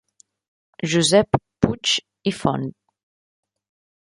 [0.93, 1.93] Josep Puig
[2.33, 2.67] i Font.